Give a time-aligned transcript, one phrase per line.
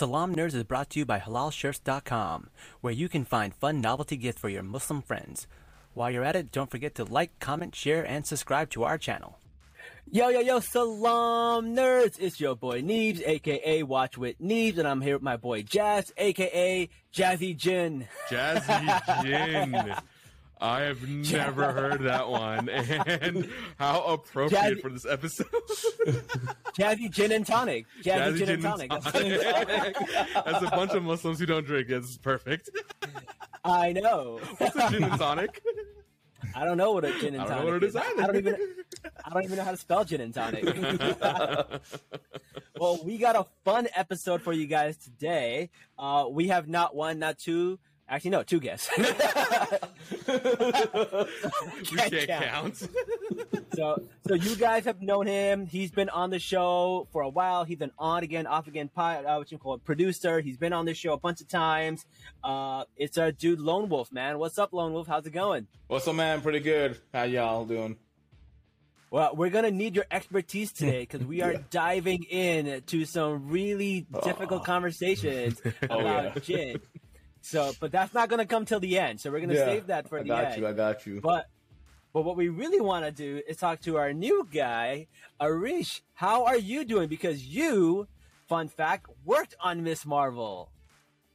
[0.00, 2.48] Salaam Nerds is brought to you by HalalShirts.com,
[2.80, 5.46] where you can find fun novelty gifts for your Muslim friends.
[5.92, 9.38] While you're at it, don't forget to like, comment, share, and subscribe to our channel.
[10.10, 12.16] Yo, yo, yo, Salaam Nerds!
[12.18, 16.10] It's your boy Neebz, aka Watch with Neebz, and I'm here with my boy Jazz,
[16.16, 18.08] aka Jazzy Jin.
[18.30, 19.94] Jazzy Jin.
[20.60, 23.48] I have never heard that one, and
[23.78, 25.46] how appropriate Jazzy- for this episode.
[26.78, 27.86] Jazzy Gin and Tonic.
[28.02, 28.92] Jazzy, Jazzy Gin, and Tonic.
[28.92, 32.68] and That's- As a bunch of Muslims who don't drink, it's perfect.
[33.64, 34.38] I know.
[34.58, 35.62] What's a gin and tonic?
[36.54, 38.02] I don't know what a gin and I tonic don't know what it is I
[38.02, 38.22] either.
[38.26, 38.56] don't even.
[39.24, 40.64] I don't even know how to spell gin and tonic.
[42.78, 45.70] well, we got a fun episode for you guys today.
[45.98, 47.78] Uh, we have not one, not two.
[48.10, 48.90] Actually, no, two guests.
[48.98, 49.04] we
[51.96, 52.76] can't count.
[53.74, 55.64] so, so you guys have known him.
[55.66, 57.62] He's been on the show for a while.
[57.64, 60.40] He's an on again, off again, pi- uh, what you call it, producer.
[60.40, 62.04] He's been on this show a bunch of times.
[62.42, 64.40] Uh, it's our dude Lone Wolf, man.
[64.40, 65.06] What's up, Lone Wolf?
[65.06, 65.68] How's it going?
[65.86, 66.40] What's up, man?
[66.40, 66.98] Pretty good.
[67.14, 67.96] How y'all doing?
[69.12, 74.06] Well, we're gonna need your expertise today because we are diving in to some really
[74.22, 76.56] difficult conversations Oh, about yeah.
[76.56, 76.80] gin.
[77.42, 79.20] So, but that's not gonna come till the end.
[79.20, 80.32] So we're gonna Yeah, save that for the end.
[80.32, 80.60] I the got end.
[80.62, 80.68] you.
[80.68, 81.20] I got you.
[81.20, 81.46] But,
[82.12, 85.06] but what we really want to do is talk to our new guy,
[85.40, 86.02] Arish.
[86.14, 87.08] How are you doing?
[87.08, 88.06] Because you,
[88.48, 90.70] fun fact, worked on Miss Marvel.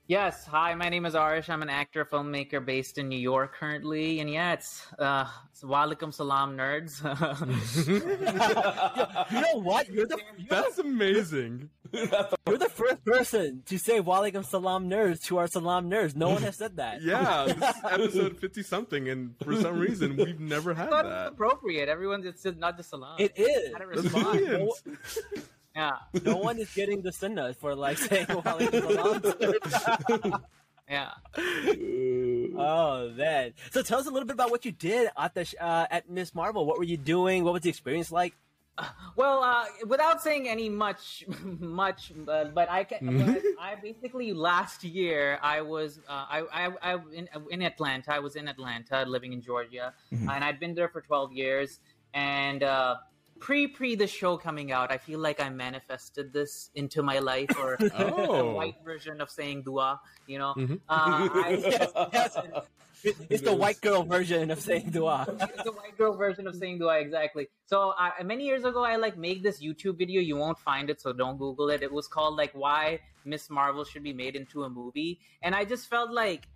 [0.08, 1.50] Yes, hi, my name is Arish.
[1.50, 4.20] I'm an actor, filmmaker based in New York currently.
[4.20, 7.02] And yeah, it's, uh, it's Walaikum Salam, nerds.
[9.32, 9.90] You know what?
[9.90, 11.70] You're the you're, That's amazing.
[12.48, 16.16] you're the first person to say "Walaikum Salam, nerds" to our Salaam nerds.
[16.16, 17.02] No one has said that.
[17.06, 21.06] Yeah, this is episode 50 something, and for some reason, we've never had I thought
[21.06, 21.28] it that.
[21.30, 21.90] appropriate.
[21.90, 23.16] Everyone's, it's just not the Salam.
[23.20, 23.74] It is.
[23.74, 24.40] How to That's respond.
[24.40, 24.72] brilliant.
[25.76, 25.92] Yeah,
[26.24, 30.44] no one is getting the sunnah for like saying Walaikum Salam.
[30.90, 31.12] yeah.
[32.58, 33.54] oh man!
[33.72, 36.10] So tell us a little bit about what you did at the sh- uh, at
[36.10, 36.66] Miss Marvel.
[36.66, 37.44] What were you doing?
[37.44, 38.34] What was the experience like?
[39.16, 41.24] Well, uh, without saying any much,
[41.60, 43.42] much, uh, but I can.
[43.60, 48.14] I basically last year I was uh, I I, I in, in Atlanta.
[48.14, 51.80] I was in Atlanta, living in Georgia, and I'd been there for twelve years.
[52.14, 52.96] And uh,
[53.40, 57.50] pre pre the show coming out, I feel like I manifested this into my life,
[57.60, 58.54] or the Oh.
[58.54, 60.00] white version of saying dua.
[60.28, 60.80] You know, Mhm.
[60.90, 62.38] uh, I, Yes, yes.
[63.04, 65.28] It- It's the white girl version of saying dua.
[65.54, 68.96] it's the white girl version of saying dua exactly so I, many years ago i
[68.96, 72.08] like made this youtube video you won't find it so don't google it it was
[72.08, 76.10] called like why miss marvel should be made into a movie and i just felt
[76.12, 76.48] like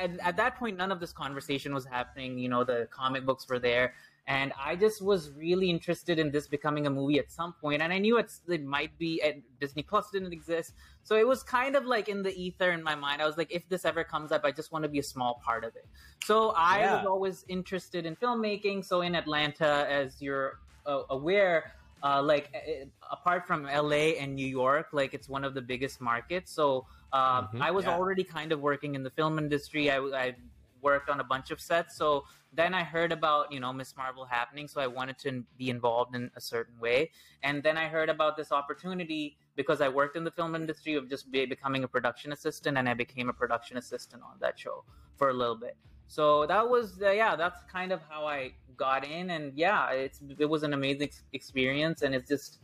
[0.00, 3.48] at, at that point none of this conversation was happening you know the comic books
[3.48, 3.94] were there
[4.26, 7.92] and i just was really interested in this becoming a movie at some point and
[7.92, 10.72] i knew it's, it might be at disney plus didn't exist
[11.02, 13.50] so it was kind of like in the ether in my mind i was like
[13.52, 15.86] if this ever comes up i just want to be a small part of it
[16.24, 16.96] so I Yeah.
[16.96, 18.84] was always interested in filmmaking.
[18.84, 20.54] So in Atlanta, as you're
[20.84, 21.64] uh, aware,
[22.02, 26.00] uh, like uh, apart from LA and New York, like it's one of the biggest
[26.00, 26.50] markets.
[26.52, 27.60] So um, Mhm.
[27.60, 27.94] I was Yeah.
[27.96, 29.90] already kind of working in the film industry.
[29.90, 30.36] I, I
[30.82, 31.96] worked on a bunch of sets.
[31.96, 32.24] So
[32.56, 34.66] then I heard about you know Miss Marvel happening.
[34.68, 37.10] So I wanted to be involved in a certain way.
[37.42, 41.08] And then I heard about this opportunity because I worked in the film industry of
[41.08, 44.84] just be, becoming a production assistant, and I became a production assistant on that show
[45.16, 45.76] for a little bit.
[46.08, 50.20] So that was uh, yeah, that's kind of how I got in, and yeah, it's
[50.38, 52.58] it was an amazing ex- experience, and it's just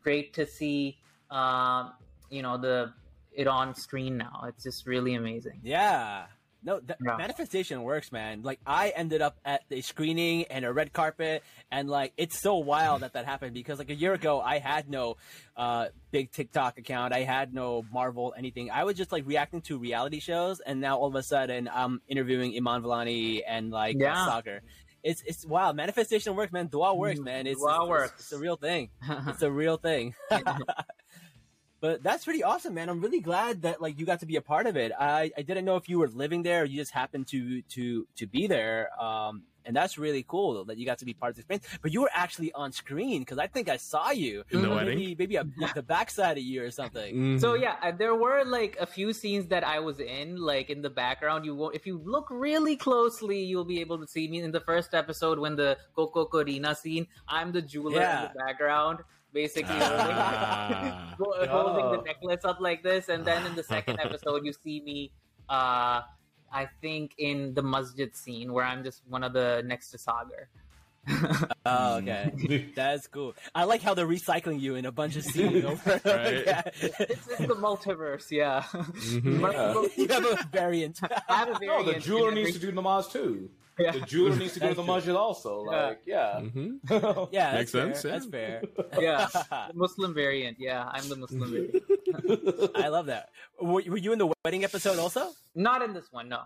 [0.00, 0.98] great to see
[1.30, 1.92] um,
[2.30, 2.92] you know the
[3.32, 4.44] it on screen now.
[4.48, 5.60] It's just really amazing.
[5.62, 6.26] Yeah.
[6.66, 7.16] No, Yeah.
[7.16, 8.42] manifestation works, man.
[8.42, 12.56] Like I ended up at a screening and a red carpet, and like it's so
[12.56, 15.16] wild that that happened because like a year ago I had no
[15.56, 18.70] uh, big TikTok account, I had no Marvel anything.
[18.72, 22.02] I was just like reacting to reality shows, and now all of a sudden I'm
[22.08, 24.26] interviewing Iman Vellani and like Yeah.
[24.26, 24.60] soccer.
[25.04, 25.72] It's it's wow.
[25.72, 26.66] Manifestation works, man.
[26.66, 27.46] Dua works, man.
[27.46, 28.12] It's Dua it's, works.
[28.18, 28.90] It's, a real thing.
[29.28, 30.14] It's a real thing.
[31.80, 32.88] But that's pretty awesome, man.
[32.88, 34.92] I'm really glad that like you got to be a part of it.
[34.98, 38.06] I, I didn't know if you were living there or you just happened to to
[38.16, 38.88] to be there.
[39.00, 41.66] Um, and that's really cool that you got to be part of the experience.
[41.82, 44.44] But you were actually on screen because I think I saw you.
[44.50, 44.98] In the Or wedding?
[44.98, 47.14] maybe maybe a, the backside of you or something.
[47.14, 47.40] Mhm.
[47.40, 50.80] So yeah, uh, there were like a few scenes that I was in, like in
[50.82, 51.44] the background.
[51.44, 54.60] You won't, if you look really closely, you'll be able to see me in the
[54.60, 57.08] first episode when the Coco Corina scene.
[57.28, 58.22] I'm the jeweler Yeah.
[58.26, 59.00] in the background,
[59.36, 61.14] basically Ah.
[61.20, 62.08] holding, holding the Oh.
[62.10, 65.12] necklace up like this, and then in the second episode, you see me.
[65.48, 66.00] Uh,
[66.50, 70.48] I think in the masjid scene where I'm just one of the next to Sagar.
[71.68, 72.70] Oh, okay.
[72.76, 73.34] That's cool.
[73.54, 76.00] I like how they're recycling you in a bunch of scenes over.
[76.04, 76.46] Right.
[76.46, 76.62] yeah.
[76.80, 78.62] This is the multiverse, yeah.
[78.62, 79.40] Mhm.
[79.40, 80.98] Multiple- you have a variant.
[81.02, 81.86] I have a No, variant.
[81.94, 83.50] the jeweler in needs to every- do namaz too.
[83.78, 83.92] Yeah.
[83.92, 85.64] The jeweler needs to go to the That's masjid also.
[85.70, 85.86] Yeah.
[85.86, 86.40] Like, yeah.
[86.40, 87.28] Mhm.
[87.32, 87.94] yeah, Makes that's fair.
[87.94, 88.10] sense, yeah.
[88.10, 88.62] That's fair.
[89.02, 89.26] Yeah,
[89.68, 90.56] the Muslim variant.
[90.58, 92.70] Yeah, I'm the Muslim variant.
[92.76, 93.28] I love that.
[93.60, 95.30] Were, were you in the wedding episode also?
[95.54, 96.40] Not in this one, no.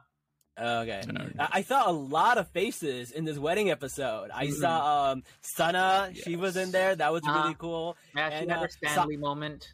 [0.60, 1.00] Okay.
[1.08, 1.26] Okay.
[1.38, 4.30] I, I saw a lot of faces in this wedding episode.
[4.34, 4.52] I Mhm.
[4.60, 6.94] saw um Sana, she was in there.
[6.96, 7.40] That was Uh-huh.
[7.42, 7.96] really cool.
[8.14, 9.68] Yeah, she And, had uh, her Stan Lee moment.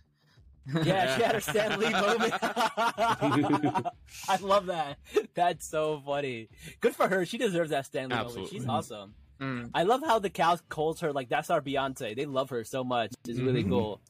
[0.85, 2.35] Yeah, she had her Stan Lee moment.
[4.29, 4.99] I love that.
[5.35, 6.49] That's so funny.
[6.81, 7.25] Good for her.
[7.27, 8.49] She deserves that Stan Lee moment.
[8.49, 9.15] She's awesome.
[9.41, 9.71] Mm.
[9.75, 12.17] I love how the cows calls her like that's our Beyonce.
[12.17, 13.13] They love her so much.
[13.29, 13.69] It's really Mhm.
[13.71, 14.01] cool.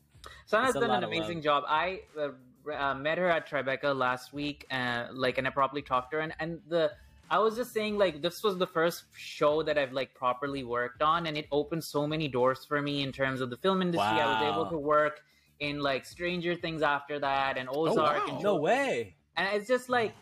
[0.46, 1.44] Sana's It's a done an amazing love.
[1.44, 1.64] job.
[1.66, 2.30] I uh,
[2.72, 6.22] uh, met her at Tribeca last week, uh, like, and I properly talked to her.
[6.22, 6.92] And, and the
[7.28, 11.02] I was just saying, like, this was the first show that I've like properly worked
[11.02, 14.06] on, and it opened so many doors for me in terms of the film industry.
[14.06, 15.22] I was able to work
[15.60, 18.34] in like Stranger Things after that, and Ozark, wow.
[18.34, 19.16] and No way.
[19.36, 20.14] And it's just like,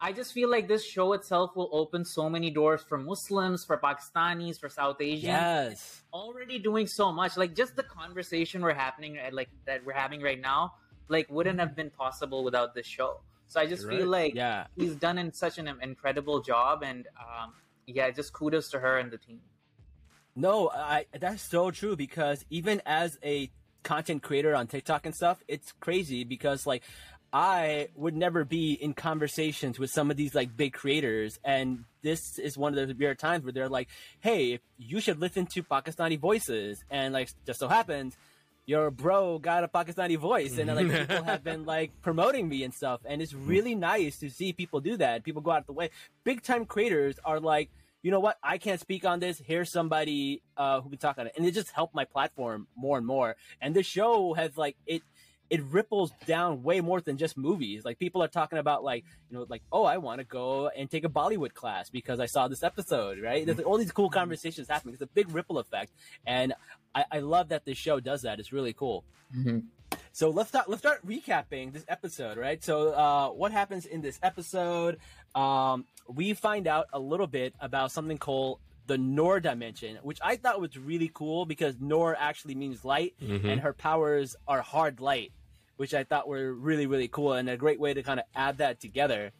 [0.00, 3.78] I just feel like this show itself will open so many doors for Muslims, for
[3.78, 5.24] Pakistanis, for South Asians.
[5.24, 6.02] Yes.
[6.12, 7.36] Already doing so much.
[7.36, 10.74] Like just the conversation we're happening, uh, like that we're having right now,
[11.08, 13.20] like wouldn't have been possible without this show.
[13.46, 14.26] So I just You're feel right.
[14.26, 14.66] like Yeah.
[14.76, 17.54] he's done in such an incredible job, and um,
[17.86, 19.40] yeah, just kudos to her and the team.
[20.36, 23.50] No, I that's so true because even as a
[23.82, 26.82] content creator on TikTok and stuff, it's crazy because like
[27.32, 32.38] I would never be in conversations with some of these like big creators and this
[32.38, 33.88] is one of the rare times where they're like,
[34.20, 38.16] "Hey, you should listen to Pakistani voices." And like just so happens
[38.68, 42.74] your bro got a Pakistani voice, and like people have been like promoting me and
[42.74, 43.48] stuff, and it's hmm.
[43.48, 45.24] really nice to see people do that.
[45.24, 45.88] People go out of the way.
[46.22, 47.70] Big time creators are like,
[48.02, 48.38] you know what?
[48.42, 49.40] I can't speak on this.
[49.44, 52.96] Here's somebody uh, who can talk on it, and it just helped my platform more
[52.98, 53.36] and more.
[53.60, 55.02] And this show has like it.
[55.50, 57.82] It ripples down way more than just movies.
[57.82, 60.90] Like people are talking about like you know like oh I want to go and
[60.90, 63.46] take a Bollywood class because I saw this episode right.
[63.46, 64.92] There's all these cool conversations happening.
[64.92, 65.92] It's a big ripple effect,
[66.26, 66.52] and
[66.94, 68.38] I, I love that this show does that.
[68.40, 69.04] It's really cool.
[70.12, 70.68] So let's start.
[70.68, 72.62] Let's start recapping this episode, right?
[72.62, 74.98] So, uh, what happens in this episode?
[75.34, 80.36] Um, we find out a little bit about something called the Noor dimension, which I
[80.36, 83.44] thought was really cool because Noor actually means light, Mhm.
[83.44, 85.30] and her powers are hard light,
[85.76, 88.58] which I thought were really really cool and a great way to kind of add
[88.58, 89.32] that together.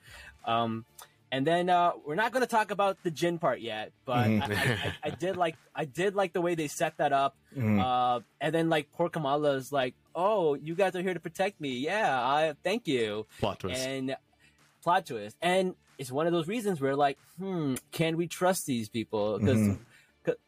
[0.45, 0.85] Um,
[1.31, 4.43] and then uh, we're not going to talk about the gin part yet, but Mhm.
[4.43, 7.37] I, I, I, did like I did like the way they set that up.
[7.57, 7.81] Mhm.
[7.81, 11.61] Uh, and then like poor Kamala is like, "Oh, you guys are here to protect
[11.61, 11.79] me.
[11.79, 13.87] Yeah, I thank you." Plot twist.
[13.87, 14.17] And
[14.83, 18.89] plot twist, and it's one of those reasons where like, hmm, can we trust these
[18.89, 19.39] people?
[19.39, 19.79] Because Mhm.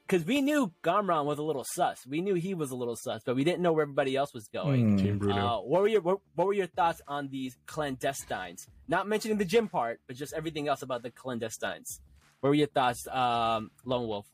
[0.07, 2.07] Because we knew Kamran was a little sus.
[2.07, 4.49] We knew he was a little sus, but we didn't know where everybody else was
[4.49, 4.99] going.
[4.99, 5.03] Mm.
[5.03, 5.47] Team Bruno.
[5.47, 8.67] Uh, what were your what, what were your thoughts on these clandestines?
[8.89, 12.01] Not mentioning the gym part, but just everything else about the clandestines.
[12.41, 14.27] What were your thoughts, um, Lone Wolf?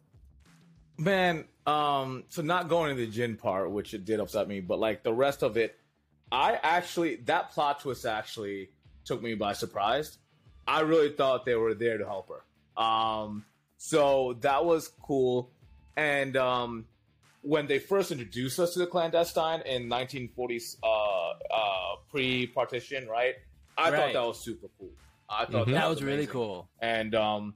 [0.99, 4.79] Man, um, so not going to the gin part, which it did upset me, but
[4.79, 5.77] like the rest of it,
[6.33, 8.71] I actually that plot twist actually
[9.05, 10.19] took me by surprise.
[10.67, 12.83] I really thought they were there to help her.
[12.83, 13.45] Um,
[13.77, 15.51] so that was cool.
[15.97, 16.87] And um,
[17.43, 23.35] when they first introduced us to the clandestine in 1940s uh, uh, pre-partition, right?
[23.79, 23.97] I Right.
[23.99, 24.91] thought that was super cool.
[25.29, 25.73] I thought Mhm.
[25.73, 26.69] that, That was really cool.
[26.81, 27.55] and um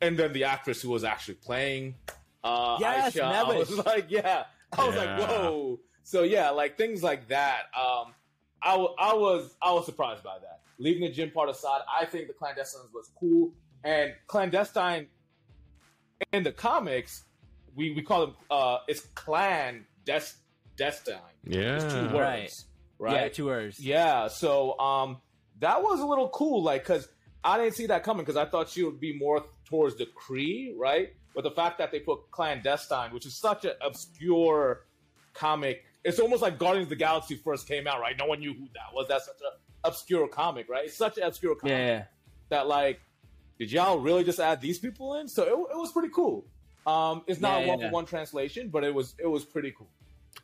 [0.00, 1.94] and then the actress who was actually playing
[2.42, 4.44] uh Yes, Aisha, I was like yeah
[4.76, 5.18] I was Yeah.
[5.18, 8.14] like whoa so yeah like things like that um
[8.62, 12.04] I, w- I was I was surprised by that leaving the gym part aside I
[12.06, 13.52] think the clandestines was cool
[13.84, 15.06] and clandestine
[16.32, 17.24] in the comics
[17.76, 20.20] we we call them uh it's clan des-
[20.76, 22.12] destine it's two yeah.
[22.14, 22.64] words
[22.98, 23.12] Right.
[23.12, 23.80] right Yeah, two words.
[23.80, 25.20] yeah, so um,
[25.58, 27.08] that was a little cool, like because
[27.42, 30.72] I didn't see that coming because I thought she would be more towards the Kree,
[30.78, 31.08] right?
[31.34, 34.86] But the fact that they put clandestine, which is such an obscure
[35.34, 38.16] comic, it's almost like Guardians of the Galaxy first came out, right?
[38.16, 39.06] No one knew who that was.
[39.08, 40.84] That's such an obscure comic, right?
[40.84, 42.04] It's such an obscure comic Yeah, yeah.
[42.50, 43.00] that like,
[43.58, 45.28] did y'all really just add these people in?
[45.28, 46.44] So it, it was pretty cool.
[46.86, 49.72] Um, it's not Yeah, a one for one translation, but it was it was pretty
[49.76, 49.88] cool.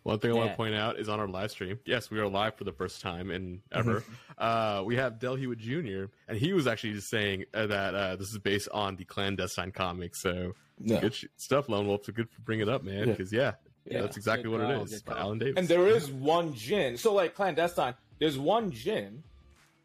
[0.04, 1.78] One thing I want to point out is on our live stream.
[1.84, 4.02] Yes, we are live for the first time in ever.
[4.38, 6.04] Uh, we have Del Hewitt Jr.
[6.26, 9.70] and he was actually just saying uh, that uh, this is based on the clandestine
[9.70, 10.22] comics.
[10.22, 11.00] So Yeah.
[11.00, 12.06] good sh- stuff, Lone Wolf.
[12.06, 13.08] So good for bringing it up, man.
[13.08, 13.52] Because yeah,
[13.84, 14.00] Yeah.
[14.00, 15.02] that's exactly Good what call, it is.
[15.02, 15.20] good By.
[15.20, 15.54] Alan Davis.
[15.58, 16.96] And there is one Jin.
[16.96, 19.22] So like clandestine, there's one Jin,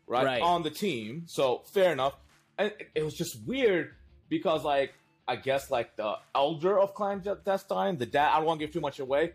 [0.07, 0.41] right, Right.
[0.41, 1.23] on the team.
[1.27, 2.15] So fair enough.
[2.57, 3.93] And it, it was just weird
[4.29, 4.93] because like
[5.27, 8.31] I guess like the elder of clandestine, the dad.
[8.33, 9.33] I don't want to give too much away.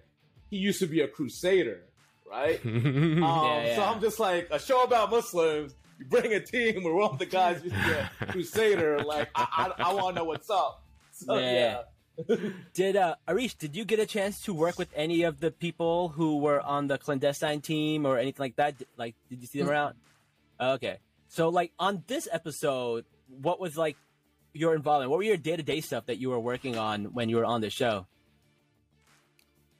[0.50, 1.82] He used to be a crusader,
[2.28, 2.60] right?
[2.64, 3.76] um, yeah.
[3.76, 5.74] So I'm just like a show about Muslims.
[5.98, 9.02] You bring a team where one of the guys used to be a crusader.
[9.02, 10.82] Like I, I, I want to know what's up.
[11.12, 11.52] So Yeah.
[11.52, 12.36] yeah.
[12.74, 13.54] Did uh, Arish?
[13.54, 16.86] Did you get a chance to work with any of the people who were on
[16.86, 18.74] the clandestine team or anything like that?
[18.98, 19.94] Like, did you see them around?
[20.60, 20.98] Okay,
[21.30, 23.96] so like on this episode, what was like
[24.52, 25.10] your involvement?
[25.10, 27.44] What were your day to day stuff that you were working on when you were
[27.44, 28.08] on the show?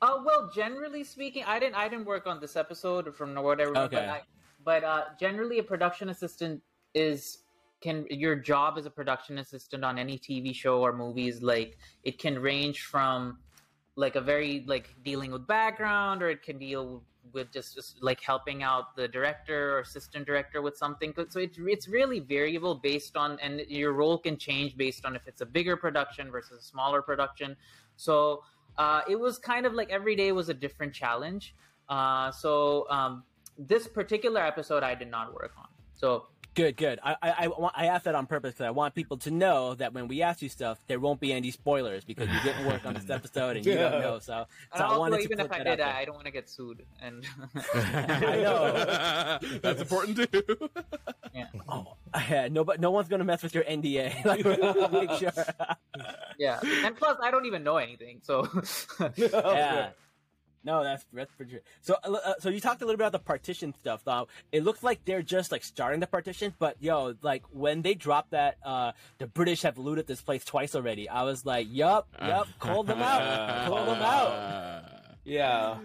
[0.00, 3.76] Uh, well, generally speaking, I didn't I didn't work on this episode from whatever.
[3.76, 3.96] Okay.
[3.96, 4.20] But, I,
[4.64, 6.62] but uh, generally, a production assistant
[6.94, 7.38] is
[7.80, 12.20] can your job as a production assistant on any TV show or movies like it
[12.20, 13.38] can range from
[13.96, 17.02] like a very like dealing with background or it can deal
[17.32, 21.58] with just, just like helping out the director or assistant director with something so it's
[21.58, 25.46] it's really variable based on and your role can change based on if it's a
[25.46, 27.56] bigger production versus a smaller production.
[27.96, 28.42] So
[28.78, 31.54] uh, it was kind of like every day was a different challenge.
[31.88, 33.24] Uh, so um,
[33.58, 35.68] this particular episode i did not work on.
[35.94, 36.98] So Good, good.
[37.02, 39.94] I I, I, I asked that on purpose because I want people to know that
[39.94, 42.94] when we ask you stuff, there won't be any spoilers because you didn't work on
[42.94, 44.18] this episode and you don't know.
[44.18, 45.80] So, and so I also, wanted to even put if I did.
[45.80, 46.84] I don't want to get sued.
[47.00, 47.24] And
[47.74, 49.38] I know.
[49.62, 50.70] That's important too.
[51.34, 51.96] yeah, Oh,
[52.28, 54.24] yeah, no, but no one's gonna mess with your NDA.
[54.24, 54.44] Like,
[54.92, 55.32] make sure.
[56.38, 56.60] yeah.
[56.84, 58.20] And plus, I don't even know anything.
[58.22, 58.48] So
[59.16, 59.90] yeah.
[60.62, 61.60] No, that's that's pretty true.
[61.80, 64.02] So, uh, uh, so you talked a little bit about the partition stuff.
[64.04, 67.94] Though it looks like they're just like starting the partition, but yo, like when they
[67.94, 71.08] dropped that, uh, the British have looted this place twice already.
[71.08, 74.84] I was like, yup, yup, call them out, call them out.
[75.24, 75.78] Yeah.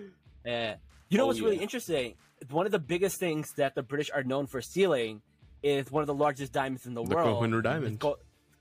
[0.46, 0.75] Yeah.
[1.10, 2.15] You know Oh, what's really interesting?
[2.50, 5.22] One of the biggest things that the British are known for stealing
[5.62, 7.44] is one of the largest diamonds in the, The world.
[7.44, 8.00] Kohinoor diamond.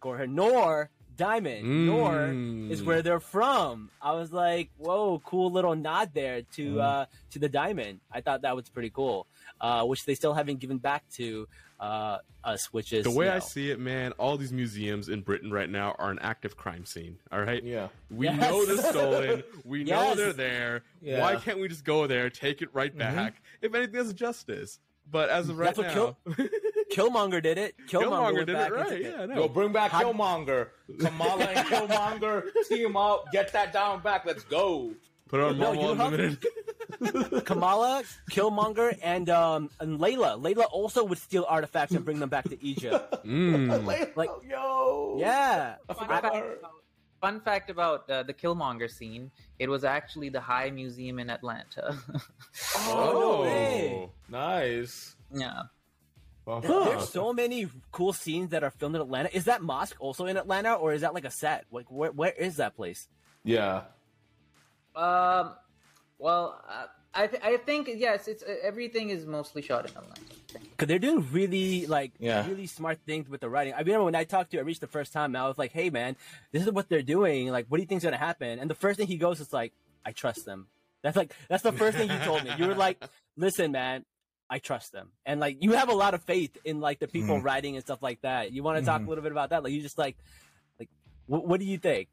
[0.03, 1.87] Kohinoor diamond.
[1.87, 2.71] Noor Mm.
[2.71, 3.91] is where they're from.
[4.03, 6.81] I was like, whoa, cool little nod there to Mm.
[6.81, 8.01] uh, to the diamond.
[8.11, 9.27] I thought that was pretty cool,
[9.61, 11.49] uh, which they still haven't given back to
[11.81, 15.21] uh, us, which is The way you I see it, man, all these museums in
[15.21, 17.19] Britain right now are an active crime scene.
[17.33, 17.89] All right, Yeah.
[18.11, 18.41] we Yes.
[18.41, 19.43] know they're stolen.
[19.65, 20.85] We know they're there.
[21.03, 21.21] Yeah.
[21.21, 23.43] Why can't we just go there, take it right back?
[23.61, 24.79] If anything, that's justice.
[25.11, 26.47] But as of right That's what now,
[26.95, 27.75] Killmonger did it.
[27.89, 28.89] Killmonger, Killmonger did it right.
[28.89, 29.03] took it.
[29.03, 29.35] Yeah, I know.
[29.35, 30.69] Yo, bring back How- Killmonger.
[31.01, 33.25] Kamala and Killmonger team up.
[33.33, 34.25] Get that down back.
[34.25, 34.93] Let's go.
[35.29, 37.45] Put it on No, Marvel you know how- Unlimited.
[37.45, 40.41] Kamala, Killmonger, and um and Layla.
[40.41, 43.25] Layla also would steal artifacts and bring them back to Egypt.
[43.25, 43.85] Mm.
[44.17, 45.17] Like- yo.
[45.19, 45.77] Yeah.
[45.93, 46.45] Fun fact, about
[47.21, 51.97] fun fact about uh, the Killmonger scene: it was actually the High Museum in Atlanta.
[52.87, 54.11] Oh, no.
[54.29, 55.17] Nice.
[55.33, 55.63] yeah.
[56.47, 56.61] Huh.
[56.61, 59.35] There's so many cool scenes that are filmed in Atlanta.
[59.35, 61.65] Is that mosque also in Atlanta, or is that like a set?
[61.71, 63.09] Like, where where is that place?
[63.45, 63.83] Yeah.
[64.95, 65.53] Um.
[66.19, 68.29] Well, uh, I th- I think yes.
[68.29, 70.21] It's uh, everything is mostly shot in Atlanta.
[70.53, 72.47] Because they're doing really like Yeah.
[72.47, 73.73] really smart things with the writing.
[73.75, 76.15] I remember when I talked to Arish the first time, I was like, "Hey man,
[76.53, 77.49] this is what they're doing.
[77.49, 79.73] Like, what do you think's gonna happen?" And the first thing he goes is like,
[80.05, 80.69] "I trust them."
[81.03, 82.51] That's like that's the first thing you told me.
[82.59, 83.03] You were like,
[83.37, 84.05] "Listen, man."
[84.51, 87.39] I trust them, and like you have a lot of faith in like the people
[87.39, 87.45] Mhm.
[87.45, 88.53] writing and stuff like that.
[88.53, 89.07] You want to talk Mhm.
[89.07, 89.65] a little bit about that?
[89.65, 90.17] Like you just like,
[90.79, 90.91] like,
[91.27, 92.09] what, what do you think?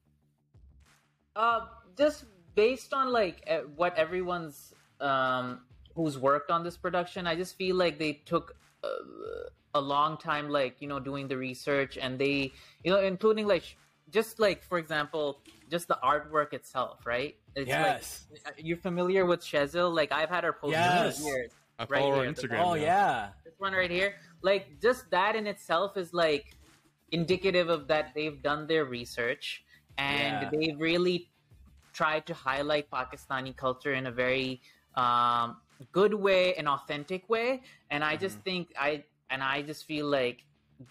[1.36, 5.62] Uh, just based on like uh, what everyone's um
[5.96, 8.88] who's worked on this production, I just feel like they took uh,
[9.76, 12.52] a long time, like you know, doing the research, and they,
[12.84, 13.76] you know, including like sh-
[14.10, 17.36] just like for example, just the artwork itself, right?
[17.56, 18.28] It's Yes.
[18.32, 19.94] Like, uh, you're familiar with Shehzil?
[19.94, 21.20] Like I've had her post Yes.
[21.22, 21.52] for years.
[21.82, 22.60] I Right follow her here, on Instagram.
[22.66, 22.82] Oh now.
[22.92, 24.12] yeah, this one right here
[24.50, 26.46] like just that in itself is like
[27.12, 29.64] indicative of that they've done their research
[29.98, 30.50] and Yeah.
[30.54, 31.18] they've really
[31.94, 34.62] tried to highlight pakistani culture in a very
[34.96, 35.58] um,
[35.92, 38.44] good way an authentic way and i just Mm-hmm.
[38.50, 40.40] think i and i just feel like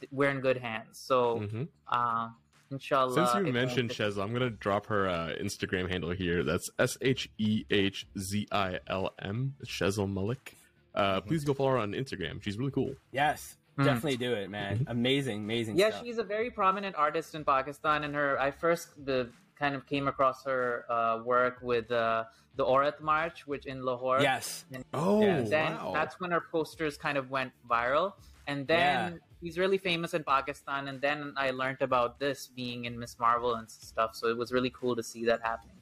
[0.00, 1.68] th- we're in good hands so Mhm.
[1.88, 2.28] uh,
[2.70, 6.44] inshallah Since you mentioned Shehzil, I'm gonna drop her uh, Instagram handle here.
[6.44, 9.54] That's S H E H Z I L M.
[9.66, 10.56] Shehzil Malik.
[10.94, 12.42] Uh, Please go follow her on Instagram.
[12.42, 12.94] She's really cool.
[13.12, 13.84] yes, Mhm.
[13.84, 14.84] definitely do it, man.
[14.88, 15.76] Amazing, amazing.
[15.78, 16.02] yeah stuff.
[16.04, 20.08] she's a very prominent artist in pakistan and her i first the kind of came
[20.08, 22.24] across her uh, work with uh,
[22.56, 24.64] the Aurat march which in lahore yes.
[24.72, 25.92] and Oh, Yeah, then wow.
[25.94, 28.14] that's when her posters kind of went viral
[28.48, 29.18] and then Yeah.
[29.40, 33.54] he's really famous in pakistan and then i learned about this being in miss marvel
[33.54, 35.76] and stuff so it was really cool to see that happening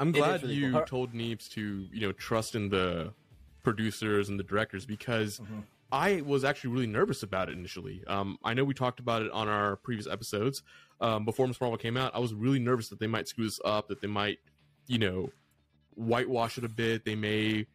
[0.00, 0.82] I'm glad really you cool.
[0.96, 1.62] Told Neebz to
[1.92, 3.12] you know trust in the
[3.62, 5.64] producers and the directors because Mhm.
[5.90, 8.04] I was actually really nervous about it initially.
[8.06, 10.62] Um, I know we talked about it on our previous episodes.
[11.00, 13.58] Um, before Miss Marvel came out, I was really nervous that they might screw this
[13.64, 14.38] up, that they might,
[14.86, 15.30] you know,
[15.94, 17.04] whitewash it a bit.
[17.04, 17.66] They may,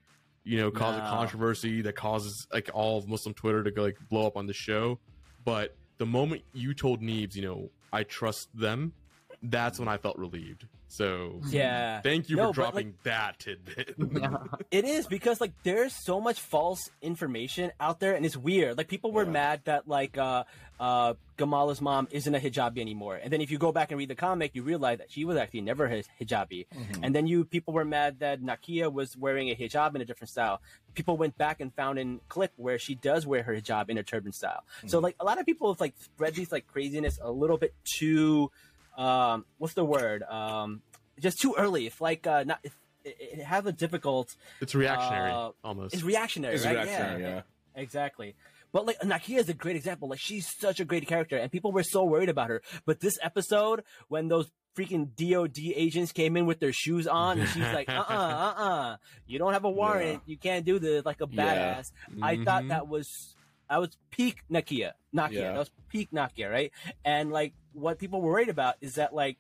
[0.44, 1.04] you know, cause No.
[1.04, 4.46] a controversy that causes like all of Muslim Twitter to go, like blow up on
[4.46, 5.00] the show.
[5.44, 8.94] But the moment you told Neebz, you know, I trust them,
[9.43, 10.65] that's when I felt relieved.
[10.88, 12.01] So Yeah.
[12.01, 13.95] thank you No, for but, like- dropping that tidbit.
[14.71, 18.77] It is because like there's so much false information out there, and it's weird.
[18.77, 19.31] Like people were Yeah.
[19.31, 20.43] mad that like uh
[20.79, 24.09] uh Kamala's mom isn't a hijabi anymore, and then if you go back and read
[24.09, 26.67] the comic, you realize that she was actually never a hijabi.
[27.01, 30.29] And then you people were mad that Nakia was wearing a hijab in a different
[30.29, 30.62] style.
[30.93, 34.03] People went back and found in clip where she does wear her hijab in a
[34.03, 34.63] turban style.
[34.85, 37.73] So like a lot of people have like spread these like craziness a little bit
[37.83, 38.51] too
[38.97, 40.81] um what's the word um
[41.19, 41.85] just too early.
[41.88, 45.93] If like uh not if it, it has a difficult it's reactionary Uh, almost.
[45.93, 46.75] it's reactionary, It's right?
[46.75, 47.41] reactionary, yeah.
[47.75, 48.35] exactly.
[48.71, 50.09] But like Nakia is a great example.
[50.09, 52.62] Like she's such a great character, and people were so worried about her.
[52.88, 57.47] But this episode, when those freaking DOD agents came in with their shoes on, and
[57.50, 58.97] she's like, "Uh, uh-uh, uh, uh, uh,
[59.27, 60.23] you don't have a warrant.
[60.25, 61.43] You can't do this." Like a Yeah.
[61.77, 61.91] badass.
[62.23, 62.69] I thought Mhm.
[62.69, 63.35] that was.
[63.69, 65.31] I was peak Nakia, Nakia.
[65.31, 65.51] Yeah.
[65.53, 66.71] That was peak Nakia, right?
[67.05, 69.38] And like, what people were worried about is that like,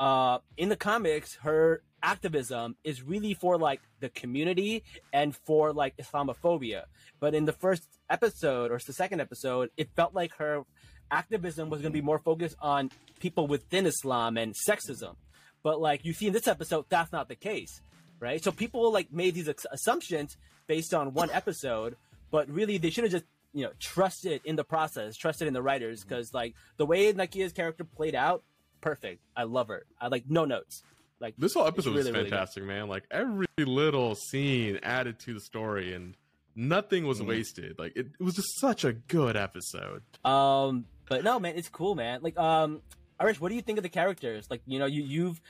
[0.00, 5.96] uh, in the comics, her activism is really for like the community and for like
[5.96, 6.84] Islamophobia.
[7.20, 10.62] But in the first episode or the second episode, it felt like her
[11.10, 15.16] activism was going to be more focused on people within Islam and sexism.
[15.62, 17.82] But like you see in this episode, that's not the case,
[18.20, 18.42] right?
[18.42, 21.96] So people like made these assumptions based on one episode,
[22.30, 23.24] but really they should have just
[23.58, 27.52] you know trusted in the process, trusted in the writers, because like the way Nakia's
[27.52, 28.42] character played out,
[28.80, 29.20] perfect.
[29.36, 29.84] I love her.
[30.00, 30.82] I like no notes.
[31.20, 32.88] Like This whole episode really, was really fantastic, man.
[32.88, 36.16] Like every little scene added to the story, and
[36.54, 37.26] nothing was Mhm.
[37.26, 37.78] wasted.
[37.78, 40.02] Like it, it was just such a good episode.
[40.24, 42.20] Um, but no, man, it's cool, man.
[42.22, 42.82] Like, um,
[43.20, 44.46] Arish, what do you think of the characters?
[44.48, 45.40] Like, you know, you you've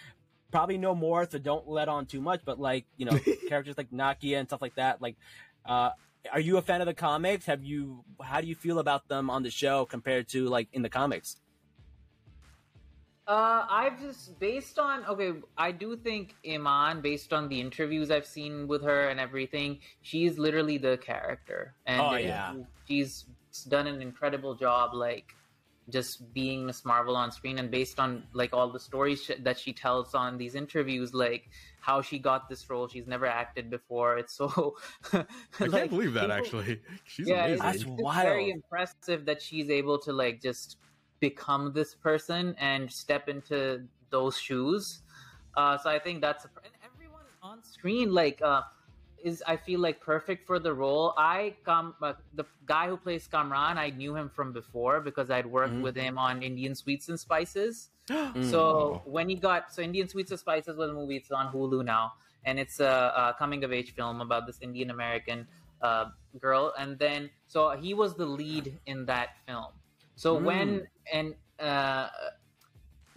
[0.50, 2.40] probably know more, so don't let on too much.
[2.46, 5.02] But like, you know, characters like Nakia and stuff like that.
[5.02, 5.16] Like,
[5.66, 5.90] uh,
[6.32, 7.46] are you a fan of the comics?
[7.46, 8.04] Have you?
[8.22, 11.36] How do you feel about them on the show compared to like in the comics?
[13.26, 15.32] Uh, I've just based on okay.
[15.58, 20.38] I do think Iman, based on the interviews I've seen with her and everything, she's
[20.38, 22.54] literally the character, and Oh, yeah.
[22.86, 23.26] she's
[23.68, 25.34] done an incredible job, like
[25.90, 29.58] just being Miss Marvel on screen, and based on like all the stories sh- that
[29.58, 31.48] she tells on these interviews, like
[31.80, 34.18] how she got this role, she's never acted before.
[34.18, 34.76] It's so
[35.12, 35.24] I
[35.60, 36.80] like, can't believe that people- actually.
[37.04, 37.52] She's yeah, amazing.
[37.66, 40.76] it's, That's it's very impressive that she's able to like just
[41.20, 45.02] become this person and step into those shoes.
[45.56, 48.62] Uh, so I think that's a, and everyone on screen like uh,
[49.22, 51.14] is I feel like perfect for the role.
[51.16, 53.78] I come uh, the guy who plays Kamran.
[53.78, 55.82] I knew him from before because I'd worked Mhm.
[55.82, 57.90] with him on Indian Sweets and Spices.
[58.08, 58.44] Mm.
[58.44, 61.16] So when he got so Indian Sweets and Spices was a movie.
[61.16, 64.90] It's on Hulu now, and it's a, a coming of age film about this Indian
[64.90, 65.46] American
[65.82, 66.06] uh,
[66.40, 66.72] girl.
[66.78, 69.72] And then so he was the lead in that film.
[70.16, 70.42] So Mm.
[70.44, 72.08] when and uh,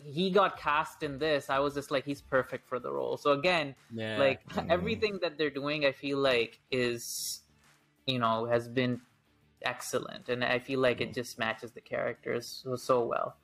[0.04, 3.18] he got cast in this, I was just like, he's perfect for the role.
[3.18, 4.18] So again, yeah.
[4.18, 4.70] like Mm.
[4.70, 7.42] everything that they're doing, I feel like is
[8.06, 9.02] you know has been
[9.62, 13.38] excellent, and I feel like it just matches the characters so, so well.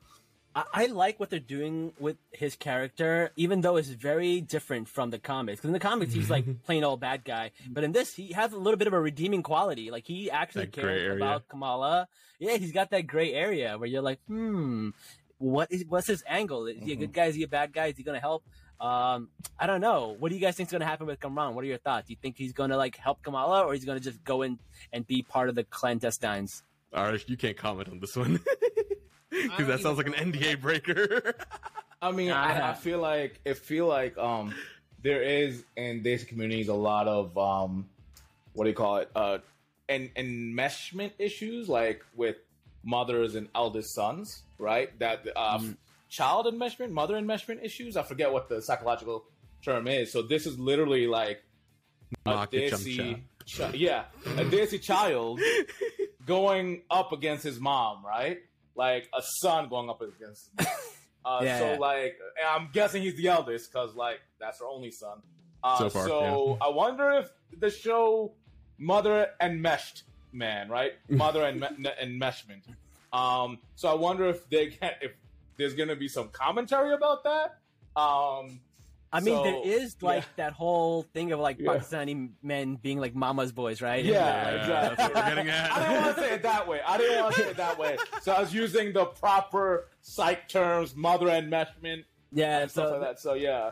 [0.54, 5.10] I, I like what they're doing with his character, even though it's very different from
[5.10, 5.60] the comics.
[5.60, 8.52] Because in the comics, he's like plain old bad guy, but in this, he has
[8.52, 9.90] a little bit of a redeeming quality.
[9.90, 12.08] Like he actually That cares about Kamala.
[12.40, 14.90] Yeah, he's got that gray area where you're like, hmm,
[15.38, 16.66] what is what's his angle?
[16.66, 17.26] Is he a good guy?
[17.26, 17.86] Is he a bad guy?
[17.86, 18.44] Is he gonna help?
[18.80, 20.16] Um, I don't know.
[20.18, 21.54] What do you guys think's gonna happen with Kamran?
[21.54, 22.08] What are your thoughts?
[22.08, 24.58] Do you think he's gonna like help Kamala, or he's gonna just go in
[24.92, 26.62] and be part of the clandestines?
[26.92, 28.40] Arish, you can't comment on this one
[29.30, 31.34] because that sounds like an NDA breaker.
[32.02, 34.54] I mean, I, I feel like it feel like um
[35.02, 37.88] there is in these communities a lot of um
[38.52, 39.38] what do you call it uh
[39.88, 42.36] en- enmeshment issues like with
[42.84, 44.96] mothers and eldest sons, right?
[44.98, 45.76] That uh, Mm.
[46.08, 47.96] child enmeshment, mother enmeshment issues.
[47.96, 49.24] I forget what the psychological
[49.64, 50.12] term is.
[50.12, 51.42] So this is literally like
[52.26, 52.30] a
[52.70, 52.96] desi,
[53.56, 55.40] chi- yeah, a desi child
[56.26, 58.38] going up against his mom, right?
[58.74, 60.50] Like a son going up against.
[61.24, 61.58] Uh, Yeah.
[61.58, 65.18] So like, and I'm guessing he's the eldest because like that's her only son.
[65.62, 68.32] Uh, So far, so I wonder if the show
[68.78, 70.92] Mother Enmeshed Man, right?
[71.10, 72.62] Mother and Enmeshment.
[73.12, 75.12] Um, so I wonder if they can if
[75.56, 77.58] there's gonna be some commentary about that.
[78.00, 78.60] Um,
[79.10, 80.28] I mean, So, there is like yeah.
[80.36, 81.70] that whole thing of like Yeah.
[81.78, 84.00] Pakistani men being like mama's boys, right?
[84.00, 84.96] And, Yeah, like, exactly.
[84.96, 85.72] that's what we're getting at.
[85.72, 86.80] I didn't want to say it that way.
[86.86, 87.96] I didn't want to say it that way.
[88.20, 92.58] So I was using the proper psych terms, mother enmeshment, yeah.
[92.58, 93.18] and stuff like that.
[93.20, 93.70] So yeah.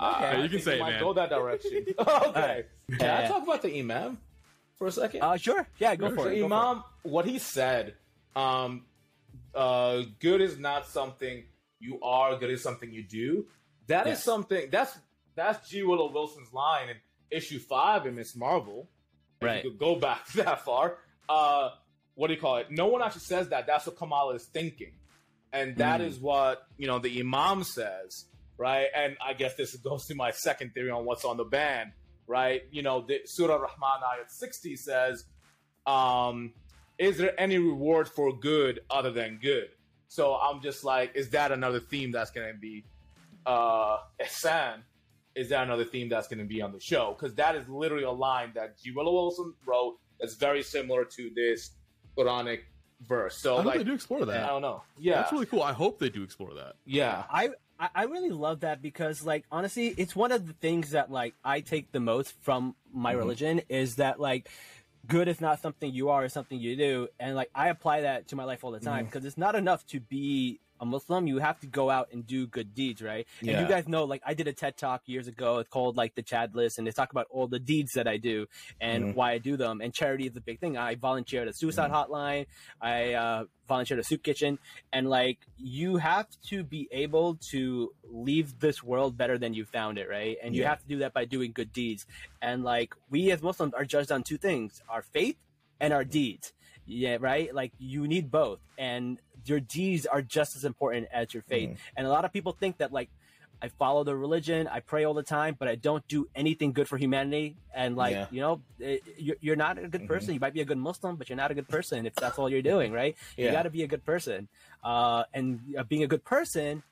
[0.00, 1.00] Okay, I you can say it, might man.
[1.00, 1.86] Go that direction.
[2.00, 2.32] okay.
[2.34, 2.98] right.
[2.98, 3.28] Can I Yeah.
[3.28, 4.18] talk about the imam
[4.76, 5.22] for a second?
[5.22, 6.40] uh, sure, yeah, go Sure, for So it.
[6.40, 7.94] go for Imam, what he said,
[8.36, 8.84] um,
[9.54, 11.44] uh, good is not something
[11.78, 12.36] you are.
[12.36, 13.46] Good is something you do.
[13.86, 14.24] That is Yes.
[14.24, 14.70] something.
[14.70, 14.96] That's
[15.36, 15.82] that's G.
[15.82, 16.96] Willow Wilson's line in
[17.30, 18.88] issue five in Miss Marvel.
[19.42, 19.64] Right.
[19.64, 20.98] You could go back that far.
[21.28, 21.70] Uh,
[22.14, 22.70] what do you call it?
[22.70, 23.66] No one actually says that.
[23.66, 24.92] That's what Kamala is thinking,
[25.52, 26.06] and that Mm.
[26.06, 28.86] is what you know the Imam says, right?
[28.94, 31.92] And I guess this goes to my second theory on what's on the ban,
[32.26, 32.62] right?
[32.70, 35.24] You know, the Surah Rahman ayat sixty says,
[35.86, 36.54] um,
[36.98, 39.68] "Is there any reward for good other than good?"
[40.08, 42.84] So I'm just like, is that another theme that's going to be
[43.46, 44.82] uh, ihsan?
[45.34, 47.16] Is that another theme that's going to be on the show?
[47.18, 48.92] Because that is literally a line that G.
[48.92, 51.72] Willow Wilson wrote that's very similar to this
[52.16, 52.60] Quranic
[53.04, 53.36] verse.
[53.36, 54.44] So I hope like, they do explore that.
[54.44, 54.82] I don't know.
[54.96, 55.62] Yeah, That's really cool.
[55.62, 56.76] I hope they do explore that.
[56.84, 60.90] yeah, I I I really love that because like honestly, it's one of the things
[60.90, 63.18] that like I take the most from my Mhm.
[63.18, 64.48] religion is that like
[65.06, 68.28] good is not something you are, it's something you do, and like I apply that
[68.28, 69.06] to my life all the time mm-hmm.
[69.06, 71.26] because it's not enough to be a Muslim.
[71.26, 73.26] You have to go out and do good deeds, right?
[73.40, 73.62] And Yeah.
[73.62, 75.58] you guys know, like I did a TED talk years ago.
[75.58, 78.16] It's called like the Chad List, and they talk about all the deeds that I
[78.18, 78.46] do
[78.80, 79.14] and Mhm.
[79.14, 79.80] why I do them.
[79.80, 80.76] And charity is a big thing.
[80.76, 82.46] I volunteer at a suicide hotline.
[82.80, 84.58] I uh, volunteer at a soup kitchen
[84.92, 89.96] and like you have to be able to leave this world better than you found
[89.96, 90.68] it right and you Yeah.
[90.68, 92.04] have to do that by doing good deeds
[92.42, 95.38] and like we as muslims are judged on two things our faith
[95.80, 96.52] and our deeds
[96.84, 101.42] yeah right like you need both and your deeds are just as important as your
[101.44, 101.76] faith Mhm.
[101.96, 103.10] and a lot of people think that like
[103.62, 106.86] I follow the religion, I pray all the time, but I don't do anything good
[106.86, 107.56] for humanity.
[107.72, 108.26] And like, Yeah.
[108.30, 110.08] you know, it, you're, you're not a good Mhm.
[110.08, 110.34] person.
[110.34, 112.50] You might be a good Muslim, but you're not a good person if that's all
[112.50, 113.16] you're doing, right?
[113.38, 114.48] You got to be a good person.
[114.82, 116.82] Uh, and uh, being a good person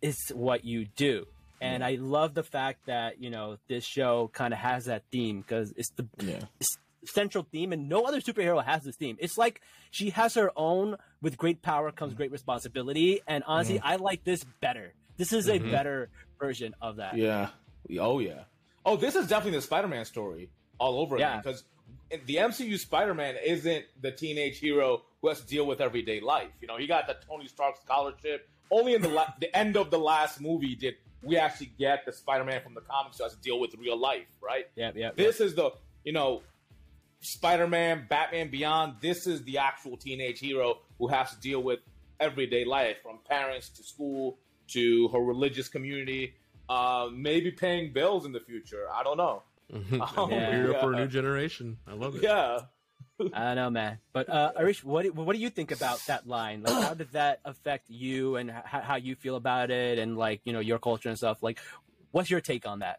[0.00, 1.26] is what you do.
[1.60, 5.40] And I love the fact that, you know, this show kind of has that theme
[5.40, 9.16] because it's the yeah, s- central theme and no other superhero has this theme.
[9.20, 13.20] It's like she has her own with great power comes great responsibility.
[13.26, 14.94] And honestly, I like this better.
[15.16, 15.70] This is a Mhm.
[15.70, 17.16] better version of that.
[17.16, 17.50] yeah.
[18.00, 18.44] Oh yeah.
[18.86, 21.40] Oh, this is definitely the Spider-Man story all over Yeah.
[21.40, 21.64] again because
[22.26, 26.50] the MCU Spider-Man isn't the teenage hero who has to deal with everyday life.
[26.60, 28.48] You know, he got the Tony Stark scholarship.
[28.70, 32.12] Only in the la- the end of the last movie did we actually get the
[32.12, 34.66] Spider-Man from the comics who has to deal with real life, right?
[34.76, 35.10] Yeah, yeah.
[35.14, 35.70] This is the
[36.04, 36.42] you know
[37.24, 38.94] Spider-Man, Batman Beyond.
[39.00, 41.80] This is the actual teenage hero who has to deal with
[42.20, 46.34] everyday life, from parents to school to her religious community.
[46.68, 48.86] Uh, maybe paying bills in the future.
[48.92, 49.42] I don't know.
[50.16, 50.50] Oh, Yeah.
[50.52, 51.78] Hero for a new generation.
[51.86, 52.22] I love it.
[52.22, 52.60] Yeah.
[53.32, 53.98] I don't know, man.
[54.12, 56.62] But uh, Arish, what do, what do you think about that line?
[56.64, 60.40] Like, how did that affect you and h- how you feel about it, and like
[60.44, 61.40] you know your culture and stuff?
[61.40, 61.60] Like,
[62.10, 62.98] what's your take on that?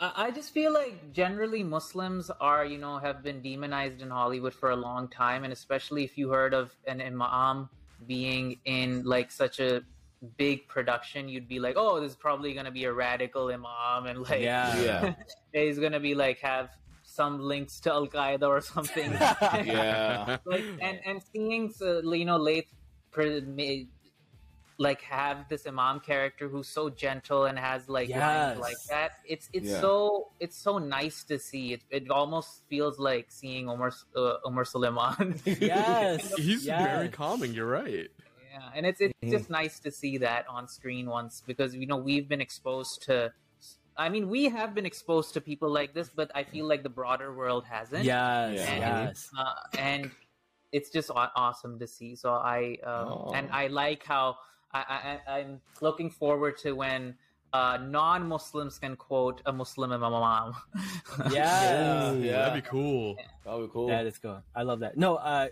[0.00, 4.54] I I just feel like generally Muslims are, you know, have been demonized in Hollywood
[4.54, 7.68] for a long time, and especially if you heard of an imam
[8.06, 9.82] being in like such a
[10.36, 14.22] big production, you'd be like, oh, this is probably gonna be a radical imam, and
[14.22, 14.80] like, Yeah.
[14.80, 15.14] Yeah.
[15.52, 16.70] he's gonna be like have
[17.02, 19.10] some links to Al Qaeda or something.
[19.66, 20.38] Yeah.
[20.44, 22.68] like and and seeing uh, you know late
[23.10, 23.84] pre- ma-
[24.86, 28.58] like have this imam character who's so gentle and has like Yes.
[28.58, 29.80] like that it's it's Yeah.
[29.84, 29.94] so
[30.40, 35.28] it's so nice to see it it almost feels like seeing Omar uh, Omar Suleiman
[35.44, 36.80] Yes, He's yes.
[36.90, 37.52] very calming.
[37.52, 38.08] You're right.
[38.52, 39.30] yeah and it's it's Mhm.
[39.36, 43.16] just nice to see that on screen once because you know we've been exposed to
[44.04, 46.94] I mean we have been exposed to people like this but I feel like the
[47.00, 48.78] broader world hasn't Yes, Yeah.
[49.04, 49.28] yes.
[49.40, 49.54] uh,
[49.90, 50.10] and
[50.72, 51.10] it's just
[51.44, 52.12] awesome to see.
[52.22, 52.60] So I
[52.92, 53.32] um, Oh.
[53.36, 54.26] and I like how
[54.72, 57.16] I, I I'm looking forward to when
[57.52, 60.54] uh, non-Muslims can quote a Muslim imam.
[61.30, 61.32] Yes.
[61.32, 62.12] Yeah.
[62.12, 63.16] yeah, That'd be cool.
[63.44, 63.88] That'd be cool.
[63.88, 64.42] That is cool.
[64.54, 64.96] I love that.
[64.96, 65.48] No, uh,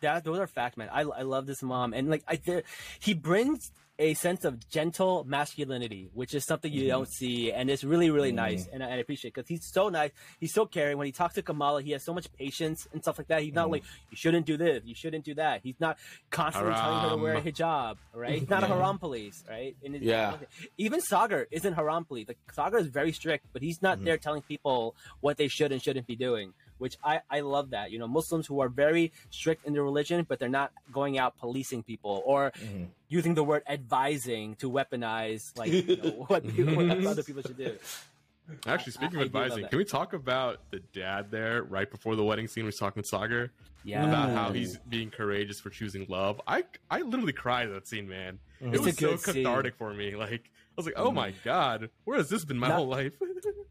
[0.00, 0.88] that those are facts, man.
[0.92, 2.62] I, I love this mom, and like I, there,
[2.98, 6.88] he brings a sense of gentle masculinity, which is something you Mhm.
[6.88, 8.36] don't see, and it's really really Mhm.
[8.46, 10.10] nice, and I, and I appreciate because he's so nice.
[10.40, 10.96] He's so caring.
[10.96, 13.42] When he talks to Kamala, he has so much patience and stuff like that.
[13.42, 13.72] He's not Mhm.
[13.72, 15.60] like you shouldn't do this, you shouldn't do that.
[15.62, 15.98] He's not
[16.30, 18.38] constantly telling her to wear a hijab, right?
[18.40, 18.74] He's not a Yeah.
[18.74, 19.76] haram police, right?
[19.84, 20.38] And it's- Yeah.
[20.78, 22.26] even Sagar isn't haram police.
[22.26, 24.04] Like Sagar is very strict, but he's not Mhm.
[24.06, 26.54] there telling people what they should and shouldn't be doing.
[26.80, 27.90] Which I, I love that.
[27.92, 31.36] You know, Muslims who are very strict in their religion, but they're not going out
[31.38, 32.88] policing people or Mhm.
[33.08, 37.58] using the word advising to weaponize like you know, what, people, what other people should
[37.58, 37.76] do.
[38.66, 41.88] Actually, speaking I- of I do advising, can we talk about the dad there right
[41.88, 42.64] before the wedding scene?
[42.64, 43.50] We was talking with Sagar
[43.84, 46.40] Yeah, about how he's being courageous for choosing love.
[46.48, 48.38] I I literally cried at that scene, man.
[48.60, 48.68] Mhm.
[48.68, 49.34] It It's was so good scene.
[49.44, 50.16] cathartic for me.
[50.16, 50.40] Like I
[50.80, 53.14] was like, oh my god, where has this been my Not- whole life?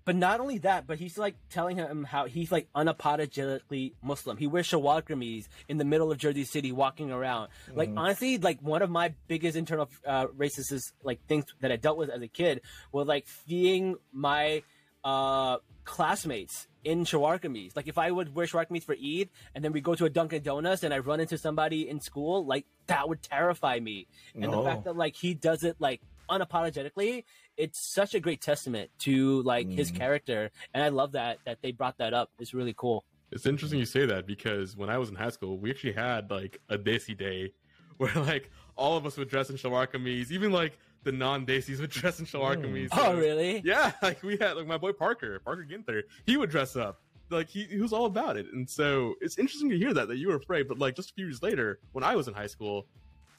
[0.05, 4.37] But not only that, but he's like telling him how he's like unapologetically Muslim.
[4.37, 7.49] He wears shalwar kameez in the middle of Jersey City, walking around.
[7.75, 11.97] Like honestly, like one of my biggest internal uh, racist like things that I dealt
[11.97, 14.63] with as a kid was like seeing my
[15.03, 17.75] uh, classmates in shalwar kameez.
[17.75, 20.09] Like if I would wear shalwar kameez for Eid, and then we go to a
[20.09, 24.07] Dunkin' Donuts, and I run into somebody in school, like that would terrify me.
[24.33, 27.23] And the fact that like he does it like unapologetically
[27.57, 29.95] it's such a great testament to like his Mm.
[29.97, 33.79] character and i love that that they brought that up it's really cool It's interesting
[33.79, 36.77] you say that because when I was in high school, we actually had like a
[36.79, 37.53] Desi day
[37.97, 41.91] where like all of us would dress in shalwar kameez, even like the non-Desis would
[42.01, 42.63] dress in shalwar Mm.
[42.65, 42.89] kameez.
[42.93, 46.75] oh really Yeah, like we had like my boy Parker, Parker Ginther, he would dress
[46.75, 46.95] up.
[47.29, 48.47] Like he, he was all about it.
[48.51, 51.13] And so it's interesting to hear that that you were afraid, but like just a
[51.13, 52.87] few years later, when I was in high school,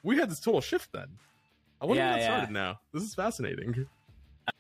[0.05, 1.09] we had this total shift then.
[1.81, 2.37] I wonder Yeah, when that yeah.
[2.37, 2.79] started now.
[2.93, 3.87] This is fascinating.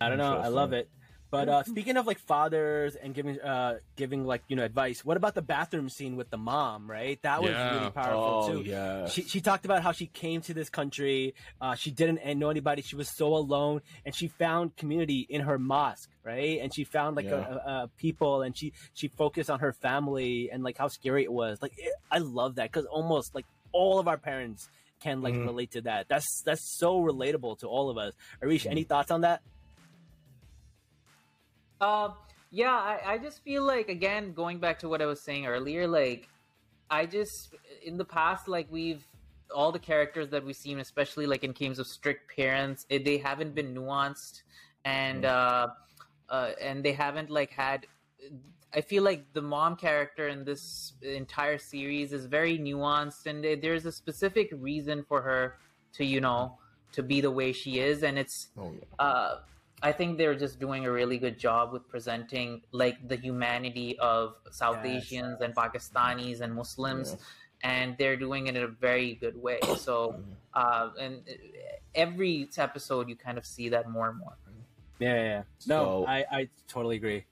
[0.00, 0.88] i don't know i love it
[1.30, 5.16] but uh speaking of like fathers and giving uh giving like you know advice what
[5.16, 7.72] about the bathroom scene with the mom right that was Yeah.
[7.72, 9.06] really powerful Oh too yeah.
[9.09, 12.83] she, she talked about how she came to this country uh, she didn't know anybody
[12.83, 17.16] she was so alone and she found community in her mosque right and she found
[17.16, 17.37] like Yeah.
[17.37, 21.24] a, a, a people and she she focused on her family and like how scary
[21.24, 24.68] it was like it, i love that because almost like all of our parents
[25.00, 25.46] can like Mhm.
[25.46, 29.22] relate to that that's that's so relatable to all of us arish any thoughts on
[29.22, 29.40] that
[31.80, 32.10] Uh,
[32.50, 35.86] yeah, I, I just feel like again going back to what I was saying earlier,
[35.86, 36.28] like
[36.90, 39.06] I just in the past, like we've
[39.54, 43.18] all the characters that we've seen, especially like in games of strict parents, it, they
[43.18, 44.42] haven't been nuanced,
[44.84, 45.68] and uh,
[46.28, 47.86] uh, and they haven't like had.
[48.72, 53.85] I feel like the mom character in this entire series is very nuanced, and there's
[53.87, 55.56] a specific reason for her
[55.94, 56.59] to, you know,
[56.92, 59.04] to be the way she is, and it's Oh yeah.
[59.04, 59.40] uh,
[59.83, 64.35] I think they're just doing a really good job with presenting like the humanity of
[64.50, 65.04] South Yes.
[65.04, 67.70] Asians and Pakistanis and Muslims, Yeah.
[67.72, 69.59] and they're doing it in a very good way.
[69.78, 70.22] So,
[70.54, 71.22] uh, and
[71.94, 74.37] every episode you kind of see that more and more.
[75.00, 75.42] yeah yeah, yeah.
[75.66, 77.24] no So- i i totally agree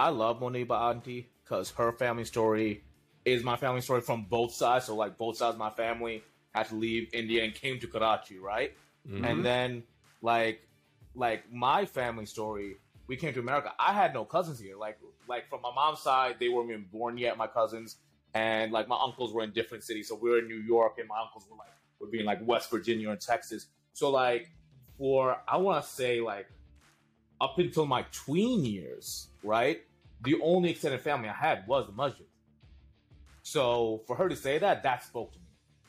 [0.00, 2.82] I love Muneeba Auntie because her family story
[3.26, 4.86] is my family story from both sides.
[4.86, 8.38] So like both sides of my family had to leave India and came to Karachi,
[8.38, 8.72] right?
[9.06, 9.26] Mhm.
[9.28, 9.82] And then
[10.22, 10.66] like
[11.14, 12.76] like my family story,
[13.08, 13.74] we came to America.
[13.78, 14.74] I had no cousins here.
[14.74, 17.98] Like like from my mom's side, they weren't even born yet, my cousins.
[18.32, 20.08] And like my uncles were in different cities.
[20.08, 22.38] So we were in New York and my uncles were like would be in like
[22.46, 23.66] West Virginia and Texas.
[23.92, 24.48] So like
[24.96, 26.48] for I wanna say like
[27.38, 29.82] up until my tween years, right?
[30.22, 32.26] The only extended family I had was the Muslim.
[33.42, 35.44] So for her to say that, that spoke to me.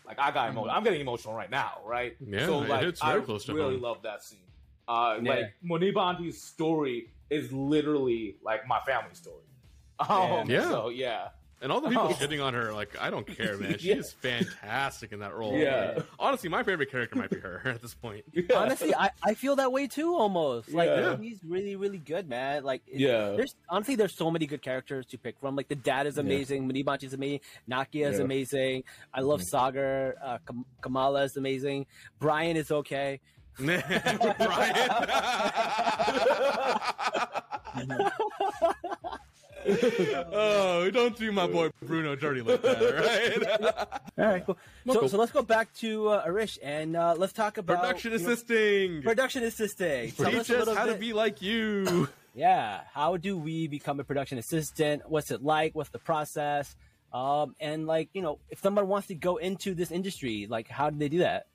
[0.06, 0.72] Like I got emotional.
[0.72, 2.16] I'm getting emotional right now, right?
[2.20, 3.60] Yeah, so it like hits I very close to me.
[3.60, 3.84] I really home.
[3.84, 4.40] love that scene.
[4.88, 5.32] Uh, Yeah.
[5.32, 9.44] Like Muneeba Auntie's story is literally like my family story.
[10.10, 10.68] Um, Yeah.
[10.70, 11.30] So yeah.
[11.62, 12.14] And all the people Oh.
[12.14, 13.78] shitting on her, like, I don't care, man.
[13.78, 13.96] She Yeah.
[13.98, 15.56] is fantastic in that role.
[15.56, 15.94] Yeah.
[15.98, 18.26] Like, honestly, my favorite character might be her at this point.
[18.56, 21.18] honestly I, I feel that way too almost like Yeah.
[21.18, 23.32] he's really really good man like Yeah.
[23.38, 26.70] there's honestly there's so many good characters to pick from like the dad is amazing
[26.70, 26.96] yeah.
[27.02, 28.24] is amazing nakia is Yeah.
[28.26, 31.86] amazing i love sagar uh, Kam- kamala is amazing
[32.20, 33.20] brian is okay
[33.58, 34.90] Brian.
[39.68, 42.82] Oh, don't do my boy Bruno dirty like that,
[44.18, 44.26] right?
[44.26, 44.58] all right cool.
[44.92, 48.20] So, so let's go back to uh, arish and uh, let's talk about Production you
[48.20, 49.02] know, assisting.
[49.02, 50.12] production assisting.
[50.12, 52.08] Tell us Teach us how to be like you.
[52.34, 55.04] yeah how do we become a production assistant?
[55.08, 55.76] What's it like?
[55.76, 56.76] What's the process?
[57.14, 60.90] Um, and like you know if someone wants to go into this industry like how
[60.90, 61.48] do they do that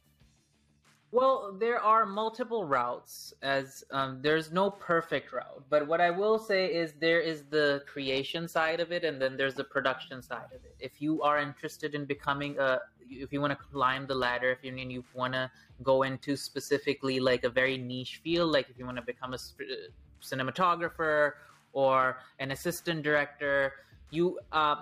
[1.13, 5.65] Well, there are multiple routes, as um, there's no perfect route.
[5.71, 9.37] But what I will say is there is the creation side of it, and then
[9.37, 10.75] there's the production side of it.
[10.81, 14.59] If you are interested in becoming a, if you want to climb the ladder, if
[14.63, 15.51] you and you want to
[15.83, 19.39] go into specifically like a very niche field, like if you want to become a
[19.39, 21.33] sp- cinematographer
[21.73, 23.73] or an assistant director,
[24.11, 24.39] you.
[24.51, 24.77] Uh,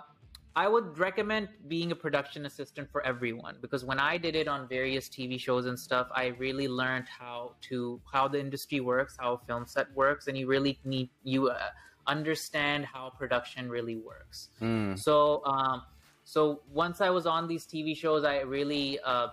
[0.56, 4.68] I would recommend being a production assistant for everyone because when I did it on
[4.68, 9.34] various TV shows and stuff, I really learned how to how the industry works, how
[9.34, 11.58] a film set works, and you really need you uh,
[12.06, 14.50] understand how production really works.
[14.60, 14.96] Mm.
[14.96, 15.82] So, um,
[16.24, 19.28] so once I was on these TV shows, I really uh,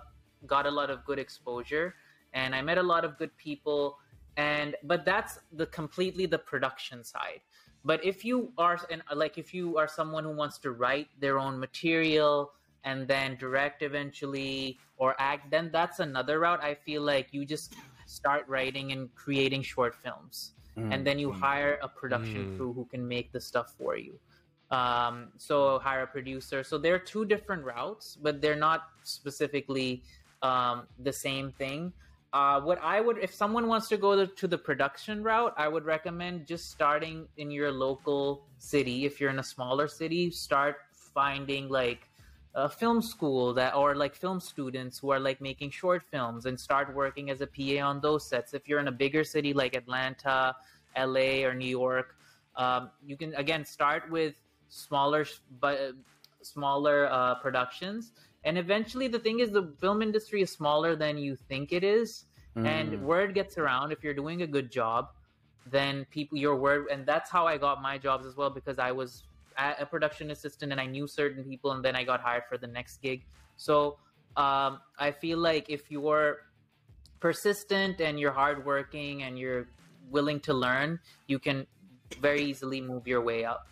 [0.47, 1.95] got a lot of good exposure,
[2.33, 3.99] and I met a lot of good people.
[4.37, 7.41] And but that's the completely the production side.
[7.83, 11.39] But if you are and like if you are someone who wants to write their
[11.39, 12.51] own material
[12.83, 16.63] and then direct eventually or act, then that's another route.
[16.63, 17.73] I feel like you just
[18.05, 20.93] start writing and creating short films, Mm.
[20.93, 22.57] and then you hire a production Mm.
[22.57, 24.17] crew who can make the stuff for you.
[24.69, 26.63] Um, so hire a producer.
[26.63, 30.03] So there are two different routes, but they're not specifically
[30.43, 31.93] um, the same thing.
[32.33, 35.83] Uh, what I would, if someone wants to go to, the production route, I would
[35.83, 39.05] recommend just starting in your local city.
[39.05, 42.07] If you're in a smaller city, start finding like
[42.55, 46.57] a film school that, or like film students who are like making short films and
[46.57, 48.53] start working as a PA on those sets.
[48.53, 50.55] If you're in a bigger city like Atlanta,
[50.97, 52.15] LA, or New York,
[52.55, 54.35] um, you can again start with
[54.69, 55.25] smaller,
[55.59, 55.95] but
[56.41, 61.35] smaller uh, productions and eventually the thing is the film industry is smaller than you
[61.35, 62.25] think it is.
[62.57, 62.65] Mm.
[62.65, 65.11] and word gets around if you're doing a good job
[65.67, 68.91] then people your word and that's how i got my jobs as well because i
[68.91, 69.23] was
[69.79, 72.67] a production assistant and i knew certain people and then i got hired for the
[72.67, 73.23] next gig.
[73.55, 73.99] So
[74.35, 76.39] um, i feel like if you're
[77.21, 79.67] persistent and you're hardworking and you're
[80.09, 81.65] willing to learn you can
[82.19, 83.67] very easily move your way up.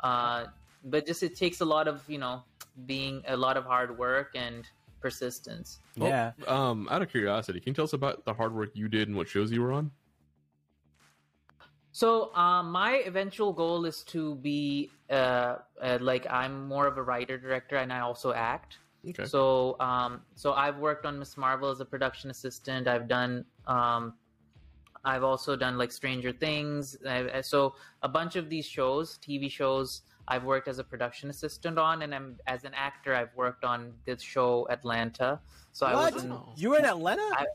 [0.00, 0.46] Uh,
[0.84, 2.42] but just it takes a lot of you know
[2.86, 4.66] being a lot of hard work and
[5.00, 6.32] persistence Well, yeah.
[6.46, 9.16] Um, out of curiosity, can you tell us about the hard work you did and
[9.16, 9.90] what shows you were on?
[11.92, 17.02] So um, my eventual goal is to be uh, uh, like I'm more of a
[17.02, 18.78] writer director and I also act.
[19.08, 19.26] Okay.
[19.26, 22.88] So um, so I've worked on Miss Marvel as a production assistant.
[22.88, 24.14] I've done um,
[25.04, 26.96] I've also done like Stranger Things.
[27.06, 31.78] I, so a bunch of these shows, TV shows, I've worked as a production assistant
[31.78, 33.14] on, and I'm as an actor.
[33.14, 35.40] I've worked on this show Atlanta.
[35.72, 37.22] So I was in, You were in Atlanta?
[37.34, 37.46] I-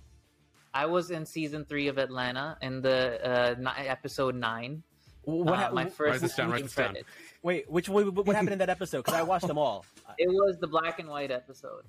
[0.71, 4.83] I was in season three of Atlanta in the uh, episode nine.
[5.23, 6.85] what uh, my first Write this down, write speaking this down.
[6.91, 7.05] credit.
[7.41, 8.99] Wait, which what, what happened in that episode?
[8.99, 9.83] Because I watched them all.
[10.19, 11.85] It was the black and white episode.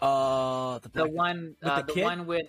[0.00, 2.04] Uh, the, The one, with uh, the the, kid?
[2.04, 2.46] one with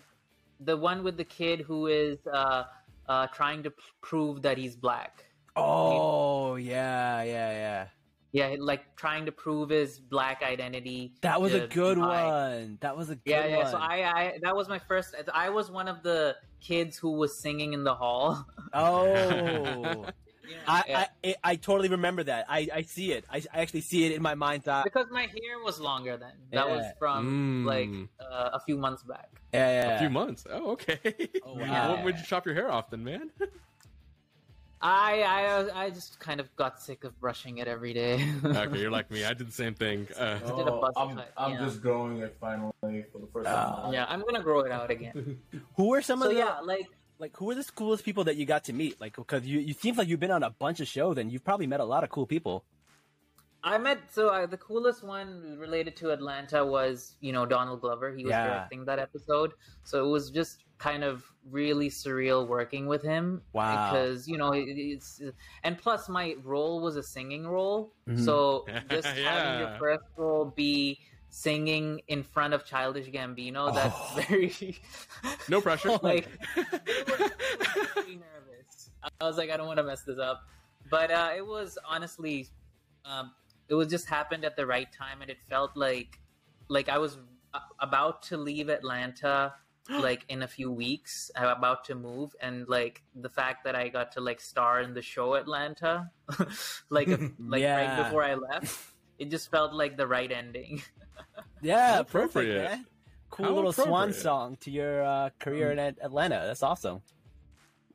[0.62, 2.63] the one with the kid who is uh,
[3.10, 5.26] uh, trying to p- prove that he's black.
[5.55, 7.87] Oh yeah, yeah, yeah.
[8.31, 11.13] Yeah, like trying to prove his black identity.
[11.21, 12.77] That was a good my- one.
[12.81, 13.57] That was a good Yeah, yeah.
[13.57, 13.67] one.
[13.71, 15.13] So I, I, that was my first.
[15.31, 18.45] I was one of the kids who was singing in the hall.
[18.75, 20.05] Oh,
[20.67, 20.97] I, Yeah.
[20.97, 22.45] I, I, I totally remember that.
[22.49, 23.23] I, I see it.
[23.31, 24.81] I, I actually see it in my mind's eye.
[24.83, 26.33] because my hair was longer then.
[26.53, 27.67] That was from Mm.
[27.67, 29.29] like uh, a few months back.
[29.53, 29.95] Yeah, yeah.
[29.95, 30.47] A few months.
[30.49, 30.99] Oh, okay.
[31.45, 31.91] Oh, wow.
[31.91, 33.29] What would you chop your hair off then, man?
[34.85, 38.27] I, I, I just kind of got sick of brushing it every day.
[38.45, 39.23] okay, you're like me.
[39.23, 40.09] I did the same thing.
[40.17, 41.59] Uh, Just did a buzz I'm, cut, I'm yeah.
[41.59, 43.93] just growing it finally for the first time.
[43.93, 45.39] yeah, I'm gonna grow it out again.
[45.77, 48.35] Who were some so of the yeah, like like who were the coolest people that
[48.35, 48.99] you got to meet?
[48.99, 51.45] Like because you you seem like you've been on a bunch of shows and you've
[51.45, 52.65] probably met a lot of cool people.
[53.65, 58.13] I met so uh, the coolest one related to Atlanta was you know Donald Glover.
[58.13, 58.47] He was Yeah.
[58.47, 63.41] directing that episode, so it was just kind of really surreal working with him.
[63.54, 63.91] Wow.
[63.91, 65.21] Because you know it, it's
[65.63, 68.26] and plus my role was a singing role, Mhm.
[68.26, 70.99] so just having your first role be
[71.30, 74.23] singing in front of Childish Gambino, that's Oh.
[74.28, 74.78] very
[75.49, 75.97] no pressure.
[76.04, 76.28] like
[78.08, 78.89] nervous.
[79.19, 80.43] I was like, I don't want to mess this up,
[80.89, 82.49] but uh, it was honestly,
[83.06, 83.32] um,
[83.73, 86.19] it was just happened at the right time, and it felt like,
[86.69, 87.17] like I was
[87.79, 89.53] about to leave Atlanta,
[89.89, 91.31] like in a few weeks.
[91.36, 94.93] I'm about to move, and like the fact that I got to like star in
[94.93, 96.12] the show Atlanta,
[96.89, 97.75] like a, like Yeah.
[97.81, 98.77] right before I left,
[99.17, 100.81] it just felt like the right ending.
[101.62, 102.79] Yeah, How perfect, appropriate.
[103.29, 106.43] Cool How little swan song to your uh, career in Atlanta.
[106.45, 107.01] That's awesome.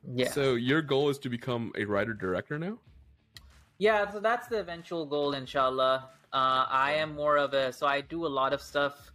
[0.03, 0.31] yeah.
[0.31, 2.79] So your goal is to become a writer director now?
[3.79, 6.09] Yeah, so that's the eventual goal, inshallah.
[6.31, 9.11] Uh, I am more of a so I do a lot of stuff.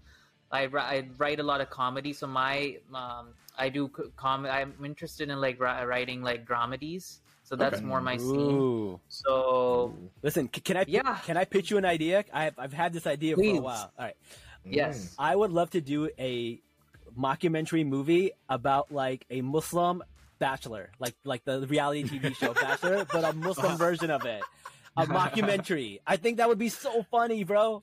[0.51, 2.13] I, I write a lot of comedy.
[2.13, 4.47] So my um, I do co- com.
[4.47, 7.19] I'm interested in like ri- writing like dramedies.
[7.45, 7.85] So that's Okay.
[7.85, 8.59] more my scene.
[8.59, 9.01] Ooh.
[9.09, 11.19] So Listen, c- can I Yeah.
[11.27, 12.25] can I pitch you an idea?
[12.33, 13.93] I've I've had this idea for a while.
[13.99, 14.17] All right.
[14.65, 16.61] yes, I would love to do a
[17.17, 20.03] mockumentary movie about like a Muslim
[20.39, 24.43] bachelor, like like the reality TV show Bachelor, but a Muslim version of it.
[24.97, 26.01] A mockumentary.
[26.07, 27.83] I think that would be so funny, bro.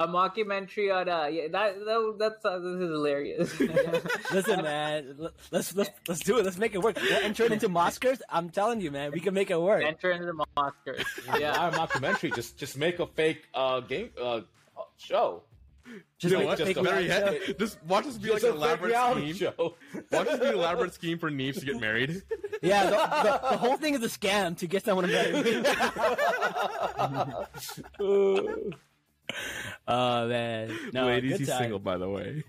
[0.00, 3.60] a mockumentary on uh yeah that, that that's uh, this is hilarious.
[4.32, 6.44] Listen, man, let's let's let's do it.
[6.44, 6.96] Let's make it work.
[7.22, 8.20] Enter it into Oscars.
[8.30, 9.84] I'm telling you, man, we can make it work.
[9.84, 11.04] Enter into the Oscars.
[11.28, 11.56] Yeah, Yeah.
[11.60, 12.34] our mockumentary.
[12.34, 14.40] Just just make a fake uh game uh
[14.96, 15.42] show.
[16.18, 16.60] Just you know make what?
[16.60, 19.34] a fake Just a Better reality just watch this be like an elaborate scheme.
[19.34, 19.74] show.
[20.12, 22.22] Watch this be an elaborate scheme for Neebz to get married.
[22.62, 25.64] Yeah, the, the, the whole thing is a scam to get someone to marry me.
[29.88, 31.58] oh man, no, Ladies, good he's time.
[31.58, 32.44] single, by the way.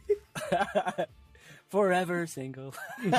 [1.71, 2.75] Forever single.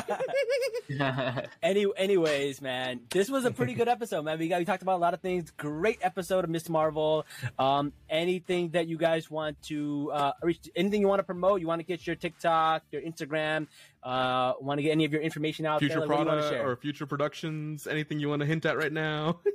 [1.63, 4.39] Any, anyways, man, this was a pretty good episode, man.
[4.39, 5.51] We got we talked about a lot of things.
[5.57, 7.25] Great episode of Miss Marvel.
[7.59, 11.61] Um, anything that you guys want to uh, reach, anything you want to promote?
[11.61, 13.67] You want to get your TikTok, your Instagram?
[14.03, 16.07] Uh, want to get any of your information out Future there?
[16.07, 16.71] Like, what do you wanna product share?
[16.71, 17.87] or future productions?
[17.87, 19.41] Anything you want to hint at right now?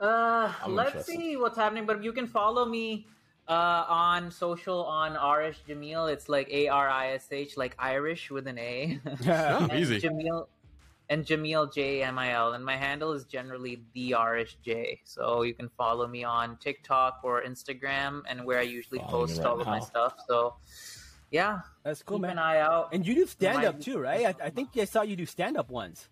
[0.00, 1.16] Uh, I'm let's interested.
[1.16, 1.86] see what's happening.
[1.86, 3.06] But you can follow me
[3.48, 6.12] uh, on social on Arish Jamil.
[6.12, 9.00] It's like A R I S H, like Irish with an A.
[9.06, 9.10] oh,
[9.70, 10.00] and easy.
[10.00, 10.46] Jamil
[11.10, 12.52] and Jamil J M I L.
[12.54, 15.00] And my handle is generally the Arish J.
[15.04, 19.36] So you can follow me on TikTok or Instagram, and where I usually Following me
[19.36, 20.14] post right all of my stuff.
[20.26, 20.54] So
[21.30, 22.30] yeah, That's cool, keep man.
[22.32, 22.90] an eye out.
[22.92, 24.26] And you do stand up too, right?
[24.40, 26.08] I, I think I saw you do stand up once.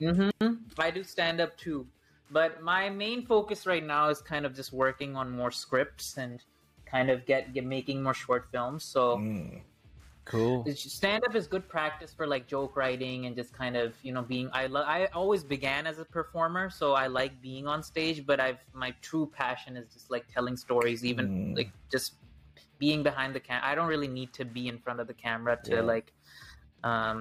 [0.00, 0.30] hmm
[0.78, 1.86] I do stand up too,
[2.30, 6.42] but my main focus right now is kind of just working on more scripts and
[6.94, 8.84] kind of get, get making more short films.
[8.84, 9.60] So Mm.
[10.26, 10.64] Cool.
[10.74, 14.22] stand up is good practice for like joke writing and just kind of you know
[14.22, 14.48] being.
[14.60, 18.24] I lo- I always began as a performer, so I like being on stage.
[18.30, 21.56] But I've my true passion is just like telling stories, even Mm.
[21.60, 22.14] like just
[22.78, 23.66] being behind the camera.
[23.70, 25.92] I don't really need to be in front of the camera to Yeah.
[25.92, 26.08] like.
[26.90, 27.16] Um,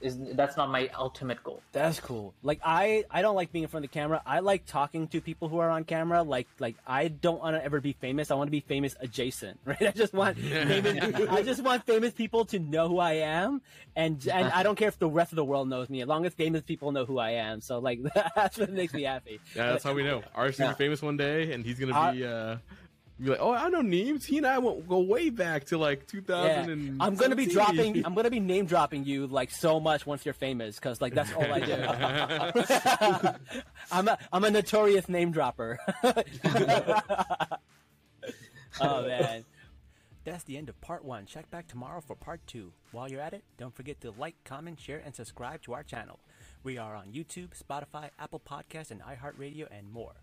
[0.00, 1.62] is that's not my ultimate goal.
[1.72, 2.34] That's cool.
[2.42, 4.22] Like I, I don't like being in front of the camera.
[4.26, 6.22] I like talking to people who are on camera.
[6.22, 8.30] Like, like I don't want to ever be famous.
[8.30, 9.80] I want to be famous adjacent, right?
[9.82, 11.14] I just want famous.
[11.30, 13.62] I just want famous people to know who I am,
[13.94, 16.26] and and I don't care if the rest of the world knows me, as long
[16.26, 17.60] as famous people know who I am.
[17.60, 18.00] So like
[18.36, 19.40] that's what makes me happy.
[19.54, 20.22] Yeah, that's how we know.
[20.34, 20.74] Ari's gonna Yeah.
[20.74, 22.56] be famous one day, and he's gonna I- be uh,
[23.24, 24.24] be like, oh, I know Neebz.
[24.24, 26.68] He and I won't go way back to like 2000.
[26.68, 26.92] Yeah.
[27.00, 28.04] I'm gonna be dropping.
[28.04, 31.32] I'm gonna be name dropping you like so much once you're famous, because like that's
[31.32, 31.74] all I do.
[33.92, 35.78] I'm a I'm a notorious name dropper.
[38.80, 39.44] oh man.
[40.24, 41.24] That's the end of part one.
[41.24, 42.72] Check back tomorrow for part two.
[42.90, 46.18] While you're at it, don't forget to like, comment, share, and subscribe to our channel.
[46.64, 50.16] We are on YouTube, Spotify, Apple Podcasts, and iHeartRadio, and more.